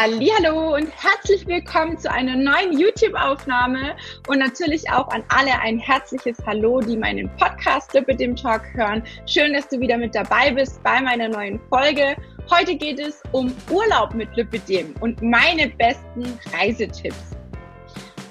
[0.00, 3.96] Hallo und herzlich willkommen zu einer neuen YouTube-Aufnahme
[4.28, 9.02] und natürlich auch an alle ein herzliches Hallo, die meinen Podcast Lipidem Talk hören.
[9.26, 12.14] Schön, dass du wieder mit dabei bist bei meiner neuen Folge.
[12.48, 17.36] Heute geht es um Urlaub mit Lipidem und meine besten Reisetipps.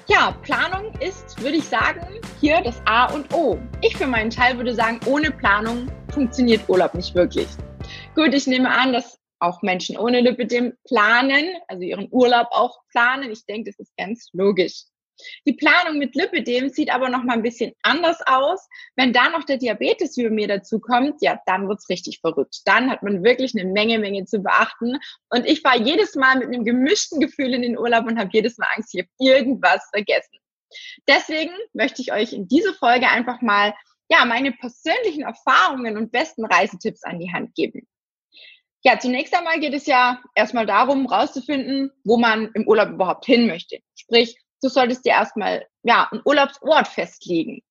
[0.06, 2.00] Ja, Planung ist, würde ich sagen,
[2.40, 3.58] hier das A und O.
[3.82, 7.48] Ich für meinen Teil würde sagen, ohne Planung funktioniert Urlaub nicht wirklich.
[8.14, 13.30] Gut, ich nehme an, dass auch Menschen ohne Lipidem planen, also ihren Urlaub auch planen.
[13.30, 14.84] Ich denke, das ist ganz logisch.
[15.46, 18.68] Die Planung mit Lipidem sieht aber noch mal ein bisschen anders aus.
[18.96, 22.60] Wenn da noch der Diabetes über mir dazu kommt, ja, dann wird's richtig verrückt.
[22.66, 24.98] Dann hat man wirklich eine Menge, Menge zu beachten.
[25.30, 28.58] Und ich fahre jedes Mal mit einem gemischten Gefühl in den Urlaub und habe jedes
[28.58, 30.38] Mal Angst, ich habe irgendwas vergessen.
[31.08, 33.74] Deswegen möchte ich euch in dieser Folge einfach mal
[34.10, 37.86] ja, meine persönlichen Erfahrungen und besten Reisetipps an die Hand geben.
[38.84, 43.46] Ja, zunächst einmal geht es ja erstmal darum, rauszufinden, wo man im Urlaub überhaupt hin
[43.46, 43.80] möchte.
[43.96, 47.62] Sprich, du solltest dir erstmal ja, einen Urlaubsort festlegen.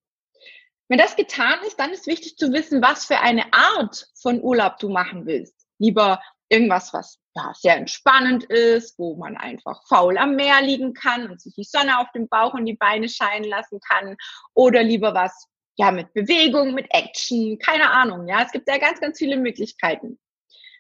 [0.90, 4.78] Wenn das getan ist, dann ist wichtig zu wissen, was für eine Art von Urlaub
[4.80, 5.56] du machen willst.
[5.80, 11.30] Lieber irgendwas, was ja, sehr entspannend ist, wo man einfach faul am Meer liegen kann
[11.30, 14.16] und sich die Sonne auf dem Bauch und die Beine scheinen lassen kann.
[14.54, 18.28] Oder lieber was ja mit Bewegung, mit Action, keine Ahnung.
[18.28, 20.18] Ja, es gibt ja ganz, ganz viele Möglichkeiten.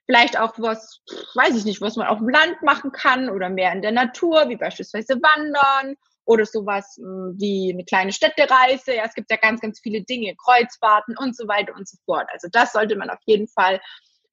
[0.07, 1.01] Vielleicht auch was,
[1.35, 4.47] weiß ich nicht, was man auf dem Land machen kann oder mehr in der Natur,
[4.47, 8.95] wie beispielsweise Wandern oder sowas hm, wie eine kleine Städtereise.
[8.95, 12.27] Ja, es gibt ja ganz, ganz viele Dinge, Kreuzfahrten und so weiter und so fort.
[12.31, 13.81] Also das sollte man auf jeden Fall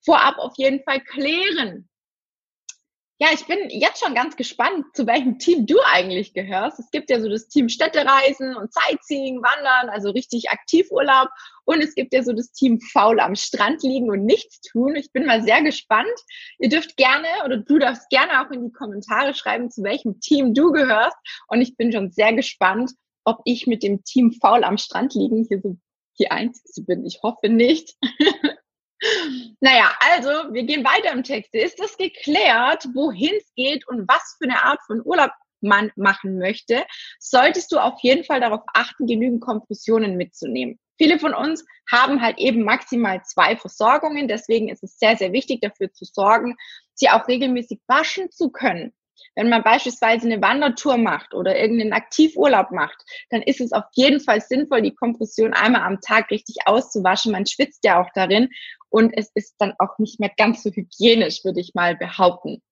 [0.04, 1.88] vorab auf jeden Fall klären.
[3.18, 6.80] Ja, ich bin jetzt schon ganz gespannt, zu welchem Team du eigentlich gehörst.
[6.80, 11.28] Es gibt ja so das Team Städtereisen und Sightseeing, Wandern, also richtig Aktivurlaub.
[11.64, 14.96] Und es gibt ja so das Team faul am Strand liegen und nichts tun.
[14.96, 16.08] Ich bin mal sehr gespannt.
[16.58, 20.52] Ihr dürft gerne oder du darfst gerne auch in die Kommentare schreiben, zu welchem Team
[20.52, 21.16] du gehörst.
[21.46, 22.90] Und ich bin schon sehr gespannt,
[23.22, 25.76] ob ich mit dem Team faul am Strand liegen hier so
[26.18, 27.06] die Einzige bin.
[27.06, 27.94] Ich hoffe nicht.
[29.60, 31.54] Naja, also wir gehen weiter im Text.
[31.54, 36.38] Ist das geklärt, wohin es geht und was für eine Art von Urlaub man machen
[36.38, 36.84] möchte,
[37.18, 40.78] solltest du auf jeden Fall darauf achten, genügend Kompressionen mitzunehmen.
[40.96, 44.28] Viele von uns haben halt eben maximal zwei Versorgungen.
[44.28, 46.56] Deswegen ist es sehr, sehr wichtig, dafür zu sorgen,
[46.94, 48.92] sie auch regelmäßig waschen zu können.
[49.34, 54.20] Wenn man beispielsweise eine Wandertour macht oder irgendeinen Aktivurlaub macht, dann ist es auf jeden
[54.20, 57.32] Fall sinnvoll, die Kompression einmal am Tag richtig auszuwaschen.
[57.32, 58.48] Man schwitzt ja auch darin
[58.88, 62.62] und es ist dann auch nicht mehr ganz so hygienisch, würde ich mal behaupten.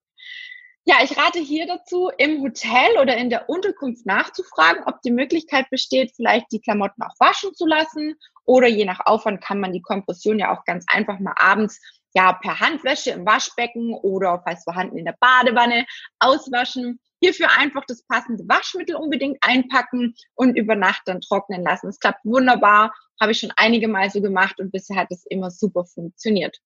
[0.85, 5.71] Ja, ich rate hier dazu, im Hotel oder in der Unterkunft nachzufragen, ob die Möglichkeit
[5.71, 9.81] besteht, vielleicht die Klamotten auch waschen zu lassen oder je nach Aufwand kann man die
[9.81, 11.81] Kompression ja auch ganz einfach mal abends
[12.15, 15.87] ja, per Handwäsche im Waschbecken oder falls vorhanden in der Badewanne
[16.19, 17.01] auswaschen.
[17.21, 21.89] Hierfür einfach das passende Waschmittel unbedingt einpacken und über Nacht dann trocknen lassen.
[21.89, 25.51] Es klappt wunderbar, habe ich schon einige Mal so gemacht und bisher hat es immer
[25.51, 26.59] super funktioniert.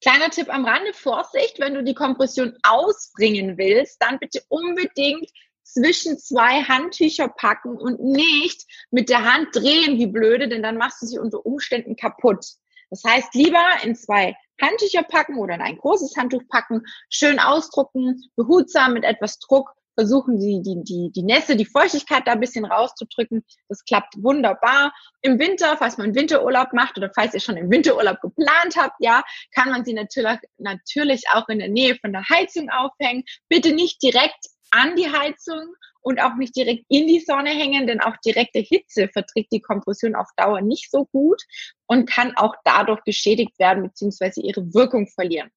[0.00, 5.28] Kleiner Tipp am Rande, Vorsicht, wenn du die Kompression ausbringen willst, dann bitte unbedingt
[5.64, 11.02] zwischen zwei Handtücher packen und nicht mit der Hand drehen wie blöde, denn dann machst
[11.02, 12.46] du sie unter Umständen kaputt.
[12.90, 18.22] Das heißt, lieber in zwei Handtücher packen oder in ein großes Handtuch packen, schön ausdrucken,
[18.36, 22.64] behutsam mit etwas Druck versuchen sie die, die, die Nässe, die Feuchtigkeit da ein bisschen
[22.64, 23.44] rauszudrücken.
[23.68, 24.94] Das klappt wunderbar.
[25.22, 29.24] Im Winter, falls man Winterurlaub macht oder falls ihr schon im Winterurlaub geplant habt, ja,
[29.52, 33.24] kann man sie natürlich, natürlich auch in der Nähe von der Heizung aufhängen.
[33.48, 38.00] Bitte nicht direkt an die Heizung und auch nicht direkt in die Sonne hängen, denn
[38.00, 41.42] auch direkte Hitze verträgt die Kompression auf Dauer nicht so gut
[41.86, 44.40] und kann auch dadurch geschädigt werden bzw.
[44.40, 45.50] ihre Wirkung verlieren.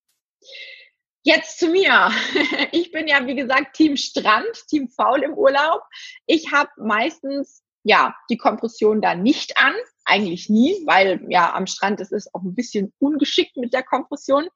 [1.24, 2.10] Jetzt zu mir.
[2.72, 5.82] Ich bin ja, wie gesagt, Team Strand, Team Faul im Urlaub.
[6.26, 12.00] Ich habe meistens ja die Kompression da nicht an, eigentlich nie, weil ja am Strand
[12.00, 14.48] ist es auch ein bisschen ungeschickt mit der Kompression.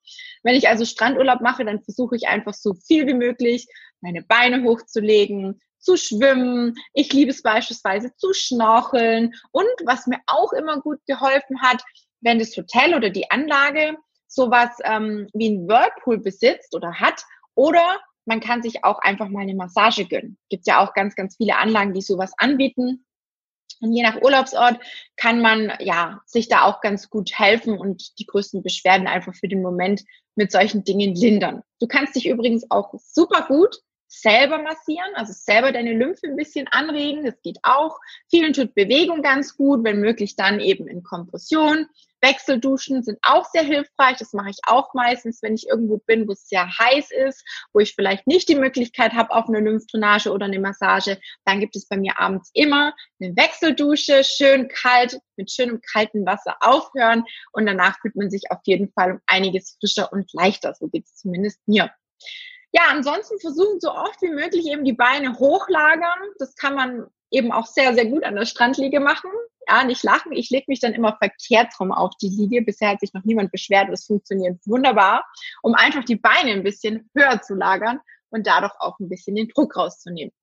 [0.43, 3.66] Wenn ich also Strandurlaub mache, dann versuche ich einfach so viel wie möglich
[4.01, 6.74] meine Beine hochzulegen, zu schwimmen.
[6.92, 9.33] Ich liebe es beispielsweise zu schnorcheln.
[9.53, 11.83] Und was mir auch immer gut geholfen hat,
[12.21, 13.97] wenn das Hotel oder die Anlage
[14.27, 17.22] sowas ähm, wie ein Whirlpool besitzt oder hat,
[17.54, 20.36] oder man kann sich auch einfach mal eine Massage gönnen.
[20.50, 23.06] Gibt ja auch ganz, ganz viele Anlagen, die sowas anbieten.
[23.80, 24.80] Und je nach Urlaubsort
[25.16, 29.48] kann man ja sich da auch ganz gut helfen und die größten Beschwerden einfach für
[29.48, 30.03] den Moment
[30.34, 31.62] mit solchen Dingen lindern.
[31.78, 33.77] Du kannst dich übrigens auch super gut
[34.09, 37.99] selber massieren, also selber deine Lymphe ein bisschen anregen, das geht auch.
[38.31, 41.87] Vielen tut Bewegung ganz gut, wenn möglich dann eben in Kompression.
[42.23, 44.17] Wechselduschen sind auch sehr hilfreich.
[44.19, 47.81] Das mache ich auch meistens, wenn ich irgendwo bin, wo es sehr heiß ist, wo
[47.81, 51.19] ich vielleicht nicht die Möglichkeit habe auf eine Lymphdrainage oder eine Massage.
[51.45, 56.57] Dann gibt es bei mir abends immer eine Wechseldusche, schön kalt, mit schönem kaltem Wasser
[56.61, 60.75] aufhören und danach fühlt man sich auf jeden Fall um einiges frischer und leichter.
[60.75, 61.91] So geht es zumindest mir.
[62.77, 66.19] Ja, ansonsten versuchen so oft wie möglich eben die Beine hochlagern.
[66.39, 69.31] Das kann man eben auch sehr, sehr gut an der Strandliege machen.
[69.67, 70.33] Ja, nicht lachen.
[70.33, 72.61] Ich lege mich dann immer verkehrt rum auf die Liege.
[72.61, 73.89] Bisher hat sich noch niemand beschwert.
[73.91, 75.25] Das funktioniert wunderbar,
[75.63, 79.49] um einfach die Beine ein bisschen höher zu lagern und dadurch auch ein bisschen den
[79.49, 80.34] Druck rauszunehmen.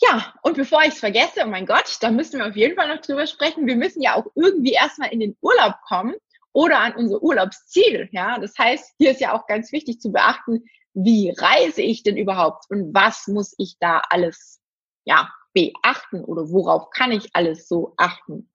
[0.00, 2.94] Ja, und bevor ich es vergesse, oh mein Gott, da müssen wir auf jeden Fall
[2.94, 3.66] noch drüber sprechen.
[3.66, 6.14] Wir müssen ja auch irgendwie erstmal in den Urlaub kommen
[6.52, 8.08] oder an unser Urlaubsziel.
[8.12, 10.62] Ja, das heißt, hier ist ja auch ganz wichtig zu beachten,
[10.94, 14.60] wie reise ich denn überhaupt und was muss ich da alles,
[15.04, 18.50] ja, beachten oder worauf kann ich alles so achten?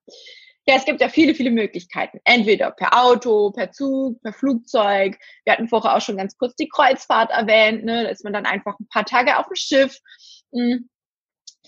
[0.65, 2.19] Ja, es gibt ja viele, viele Möglichkeiten.
[2.25, 5.17] Entweder per Auto, per Zug, per Flugzeug.
[5.43, 7.85] Wir hatten vorher auch schon ganz kurz die Kreuzfahrt erwähnt.
[7.85, 8.03] Ne?
[8.03, 9.97] Da ist man dann einfach ein paar Tage auf dem Schiff.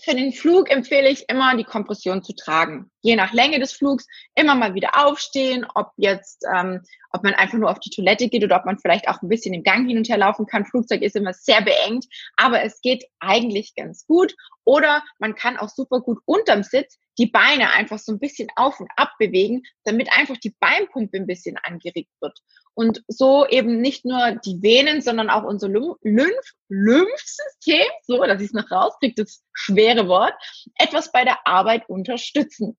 [0.04, 2.90] Für den Flug empfehle ich immer, die Kompression zu tragen.
[3.02, 4.04] Je nach Länge des Flugs
[4.34, 8.42] immer mal wieder aufstehen, ob jetzt, ähm, ob man einfach nur auf die Toilette geht
[8.42, 10.66] oder ob man vielleicht auch ein bisschen im Gang hin und her laufen kann.
[10.66, 12.06] Flugzeug ist immer sehr beengt,
[12.36, 14.34] aber es geht eigentlich ganz gut.
[14.64, 18.80] Oder man kann auch super gut unterm Sitz die Beine einfach so ein bisschen auf
[18.80, 22.38] und ab bewegen, damit einfach die Beinpumpe ein bisschen angeregt wird.
[22.74, 28.46] Und so eben nicht nur die Venen, sondern auch unser Lymph, Lymphsystem, so, dass ich
[28.48, 30.34] es noch rauskriege, das schwere Wort,
[30.78, 32.78] etwas bei der Arbeit unterstützen.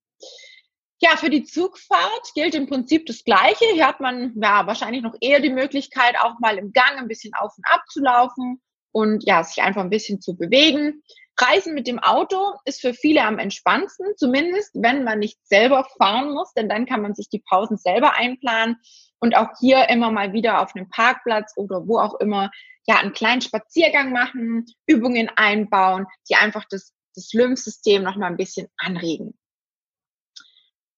[0.99, 3.65] Ja, für die Zugfahrt gilt im Prinzip das Gleiche.
[3.73, 7.33] Hier hat man ja wahrscheinlich noch eher die Möglichkeit, auch mal im Gang ein bisschen
[7.33, 8.61] auf und ab zu laufen
[8.93, 11.03] und ja, sich einfach ein bisschen zu bewegen.
[11.39, 16.31] Reisen mit dem Auto ist für viele am entspannendsten, zumindest wenn man nicht selber fahren
[16.31, 18.77] muss, denn dann kann man sich die Pausen selber einplanen
[19.19, 22.51] und auch hier immer mal wieder auf einem Parkplatz oder wo auch immer
[22.85, 28.37] ja einen kleinen Spaziergang machen, Übungen einbauen, die einfach das, das Lymphsystem noch mal ein
[28.37, 29.37] bisschen anregen.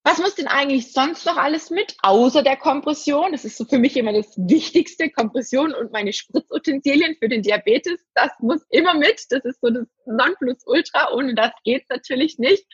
[0.08, 3.32] Was muss denn eigentlich sonst noch alles mit, außer der Kompression?
[3.32, 8.00] Das ist so für mich immer das Wichtigste, Kompression und meine Spritzutensilien für den Diabetes.
[8.14, 9.26] Das muss immer mit.
[9.32, 11.12] Das ist so das Nonplusultra.
[11.12, 12.68] Ohne das geht's natürlich nicht.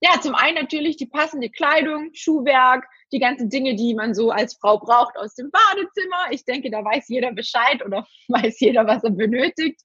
[0.00, 4.54] Ja, zum einen natürlich die passende Kleidung, Schuhwerk, die ganzen Dinge, die man so als
[4.54, 6.30] Frau braucht aus dem Badezimmer.
[6.30, 9.82] Ich denke, da weiß jeder Bescheid oder weiß jeder, was er benötigt.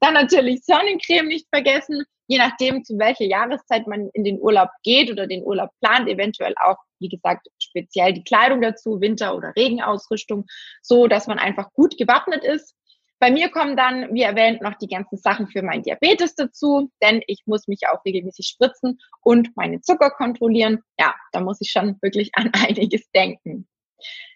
[0.00, 5.10] Dann natürlich Sonnencreme nicht vergessen je nachdem, zu welcher Jahreszeit man in den Urlaub geht
[5.10, 10.46] oder den Urlaub plant, eventuell auch, wie gesagt, speziell die Kleidung dazu, Winter- oder Regenausrüstung,
[10.80, 12.76] so dass man einfach gut gewappnet ist.
[13.18, 17.20] Bei mir kommen dann, wie erwähnt, noch die ganzen Sachen für meinen Diabetes dazu, denn
[17.26, 20.84] ich muss mich auch regelmäßig spritzen und meine Zucker kontrollieren.
[21.00, 23.68] Ja, da muss ich schon wirklich an einiges denken.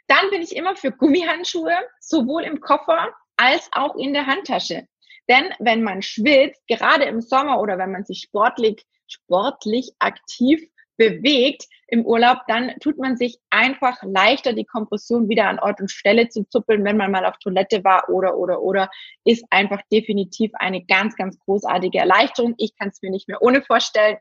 [0.09, 4.89] Dann bin ich immer für Gummihandschuhe, sowohl im Koffer als auch in der Handtasche.
[5.29, 10.61] Denn wenn man schwitzt, gerade im Sommer oder wenn man sich sportlich, sportlich aktiv
[10.97, 15.91] bewegt im Urlaub, dann tut man sich einfach leichter, die Kompression wieder an Ort und
[15.91, 18.91] Stelle zu zuppeln, wenn man mal auf Toilette war oder, oder, oder,
[19.25, 22.55] ist einfach definitiv eine ganz, ganz großartige Erleichterung.
[22.59, 24.19] Ich kann es mir nicht mehr ohne vorstellen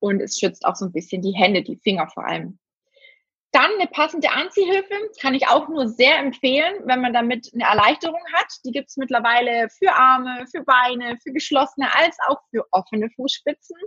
[0.00, 2.58] und es schützt auch so ein bisschen die Hände, die Finger vor allem.
[3.56, 8.20] Dann eine passende Anziehhilfe kann ich auch nur sehr empfehlen, wenn man damit eine Erleichterung
[8.34, 8.48] hat.
[8.66, 13.78] Die gibt es mittlerweile für Arme, für Beine, für geschlossene als auch für offene Fußspitzen.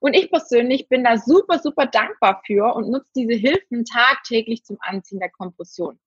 [0.00, 4.78] Und ich persönlich bin da super, super dankbar für und nutze diese Hilfen tagtäglich zum
[4.80, 6.00] Anziehen der Kompression.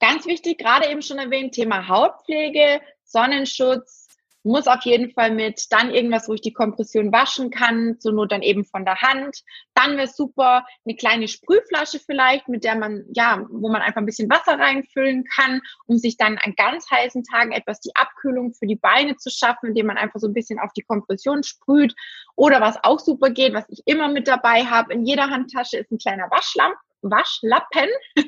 [0.00, 4.03] Ganz wichtig, gerade eben schon erwähnt, Thema Hautpflege, Sonnenschutz,
[4.44, 5.72] muss auf jeden Fall mit.
[5.72, 9.42] Dann irgendwas, wo ich die Kompression waschen kann, zur Not dann eben von der Hand.
[9.74, 14.06] Dann wäre super eine kleine Sprühflasche vielleicht, mit der man, ja, wo man einfach ein
[14.06, 18.66] bisschen Wasser reinfüllen kann, um sich dann an ganz heißen Tagen etwas die Abkühlung für
[18.66, 21.94] die Beine zu schaffen, indem man einfach so ein bisschen auf die Kompression sprüht.
[22.36, 25.90] Oder was auch super geht, was ich immer mit dabei habe, in jeder Handtasche ist
[25.90, 26.72] ein kleiner Waschlamm,
[27.02, 27.88] Waschlappen.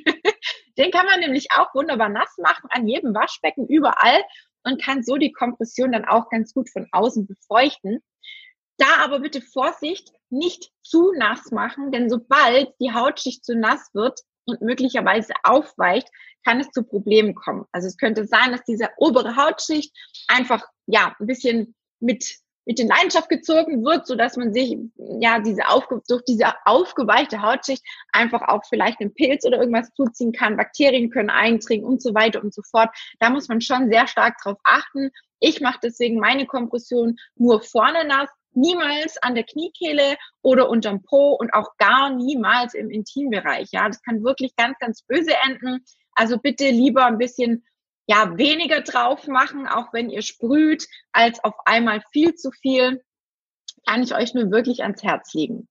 [0.78, 4.22] Den kann man nämlich auch wunderbar nass machen, an jedem Waschbecken, überall
[4.66, 8.00] und kann so die Kompression dann auch ganz gut von außen befeuchten.
[8.78, 14.20] Da aber bitte Vorsicht, nicht zu nass machen, denn sobald die Hautschicht zu nass wird
[14.44, 16.08] und möglicherweise aufweicht,
[16.44, 17.64] kann es zu Problemen kommen.
[17.72, 19.94] Also es könnte sein, dass diese obere Hautschicht
[20.28, 24.76] einfach ja ein bisschen mit mit in Leidenschaft gezogen wird, so dass man sich
[25.20, 27.82] ja diese aufge durch diese aufgeweichte Hautschicht
[28.12, 32.42] einfach auch vielleicht einen Pilz oder irgendwas zuziehen kann, Bakterien können eindringen und so weiter
[32.42, 32.90] und so fort.
[33.20, 35.10] Da muss man schon sehr stark drauf achten.
[35.38, 41.34] Ich mache deswegen meine Kompression nur vorne nass, niemals an der Kniekehle oder unterm Po
[41.34, 43.68] und auch gar niemals im Intimbereich.
[43.70, 45.84] Ja, das kann wirklich ganz, ganz böse enden.
[46.12, 47.64] Also bitte lieber ein bisschen
[48.06, 53.02] ja, weniger drauf machen, auch wenn ihr sprüht, als auf einmal viel zu viel,
[53.86, 55.68] kann ich euch nur wirklich ans Herz legen.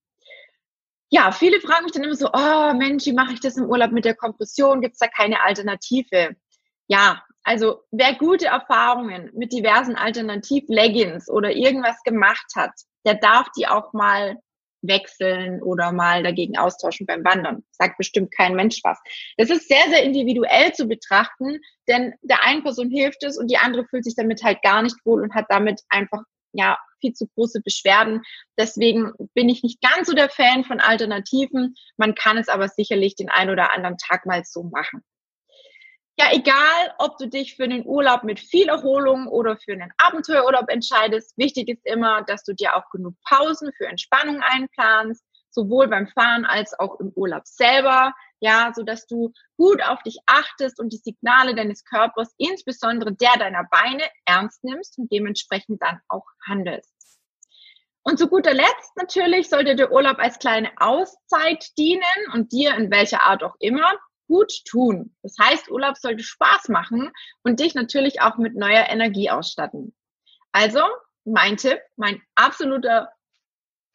[1.10, 3.92] Ja, viele fragen mich dann immer so, oh Mensch, wie mache ich das im Urlaub
[3.92, 4.82] mit der Kompression?
[4.82, 6.36] Gibt es da keine Alternative?
[6.88, 12.72] Ja, also wer gute Erfahrungen mit diversen Alternativ-Leggings oder irgendwas gemacht hat,
[13.06, 14.38] der darf die auch mal
[14.88, 17.64] wechseln oder mal dagegen austauschen beim Wandern.
[17.72, 19.00] Sagt bestimmt kein Mensch was.
[19.38, 23.58] Das ist sehr, sehr individuell zu betrachten, denn der einen Person hilft es und die
[23.58, 26.22] andere fühlt sich damit halt gar nicht wohl und hat damit einfach,
[26.54, 28.22] ja, viel zu große Beschwerden.
[28.58, 31.76] Deswegen bin ich nicht ganz so der Fan von Alternativen.
[31.98, 35.04] Man kann es aber sicherlich den einen oder anderen Tag mal so machen.
[36.18, 40.70] Ja, egal, ob du dich für einen Urlaub mit viel Erholung oder für einen Abenteuerurlaub
[40.70, 46.08] entscheidest, wichtig ist immer, dass du dir auch genug Pausen für Entspannung einplanst, sowohl beim
[46.08, 50.94] Fahren als auch im Urlaub selber, ja, so dass du gut auf dich achtest und
[50.94, 56.94] die Signale deines Körpers, insbesondere der deiner Beine, ernst nimmst und dementsprechend dann auch handelst.
[58.04, 62.04] Und zu guter Letzt natürlich sollte der Urlaub als kleine Auszeit dienen
[62.34, 63.92] und dir in welcher Art auch immer
[64.28, 65.16] gut tun.
[65.22, 67.12] Das heißt, Urlaub sollte Spaß machen
[67.44, 69.96] und dich natürlich auch mit neuer Energie ausstatten.
[70.52, 70.82] Also,
[71.26, 73.12] mein Tipp, mein absoluter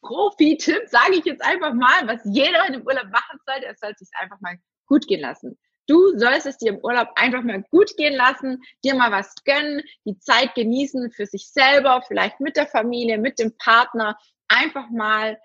[0.01, 3.91] Profi-Tipp, sage ich jetzt einfach mal, was jeder in dem Urlaub machen sollte, er soll
[3.91, 4.57] es sich einfach mal
[4.87, 5.57] gut gehen lassen.
[5.87, 9.81] Du sollst es dir im Urlaub einfach mal gut gehen lassen, dir mal was gönnen,
[10.05, 15.39] die Zeit genießen für sich selber, vielleicht mit der Familie, mit dem Partner, einfach mal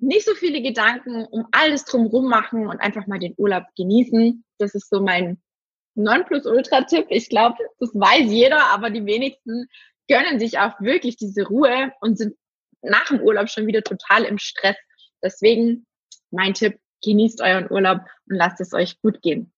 [0.00, 4.44] nicht so viele Gedanken um alles drumherum machen und einfach mal den Urlaub genießen.
[4.58, 5.40] Das ist so mein
[5.94, 7.06] Nonplusultra-Tipp.
[7.08, 9.68] Ich glaube, das weiß jeder, aber die wenigsten
[10.08, 12.36] gönnen sich auch wirklich diese Ruhe und sind
[12.82, 14.76] nach dem Urlaub schon wieder total im Stress.
[15.22, 15.86] Deswegen
[16.30, 19.52] mein Tipp, genießt euren Urlaub und lasst es euch gut gehen.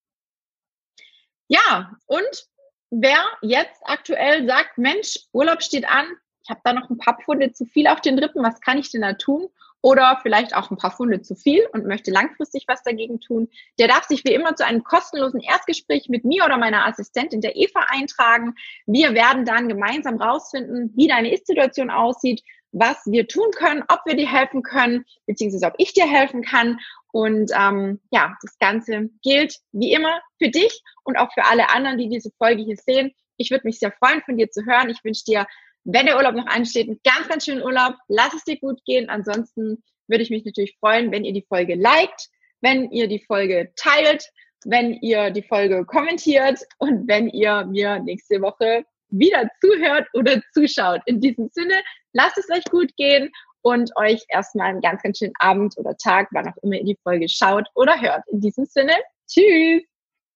[1.47, 2.47] Ja, und
[2.89, 6.05] wer jetzt aktuell sagt, Mensch, Urlaub steht an,
[6.43, 8.91] ich habe da noch ein paar Pfunde zu viel auf den Rippen, was kann ich
[8.91, 9.49] denn da tun?
[9.83, 13.89] Oder vielleicht auch ein paar Funde zu viel und möchte langfristig was dagegen tun, der
[13.89, 17.85] darf sich wie immer zu einem kostenlosen Erstgespräch mit mir oder meiner Assistentin der Eva
[17.89, 18.55] eintragen.
[18.85, 24.15] Wir werden dann gemeinsam rausfinden, wie deine Ist-Situation aussieht, was wir tun können, ob wir
[24.15, 26.79] dir helfen können, beziehungsweise ob ich dir helfen kann.
[27.11, 31.97] Und ähm, ja, das Ganze gilt wie immer für dich und auch für alle anderen,
[31.97, 33.11] die diese Folge hier sehen.
[33.35, 34.89] Ich würde mich sehr freuen, von dir zu hören.
[34.89, 35.45] Ich wünsche dir
[35.83, 37.95] wenn der Urlaub noch ansteht, einen ganz, ganz schönen Urlaub.
[38.07, 39.09] Lass es dir gut gehen.
[39.09, 42.29] Ansonsten würde ich mich natürlich freuen, wenn ihr die Folge liked,
[42.61, 44.25] wenn ihr die Folge teilt,
[44.65, 51.01] wenn ihr die Folge kommentiert und wenn ihr mir nächste Woche wieder zuhört oder zuschaut.
[51.05, 51.75] In diesem Sinne,
[52.13, 53.29] lasst es euch gut gehen
[53.61, 56.99] und euch erstmal einen ganz, ganz schönen Abend oder Tag, wann auch immer ihr die
[57.03, 58.23] Folge schaut oder hört.
[58.31, 58.93] In diesem Sinne,
[59.27, 59.92] tschüss!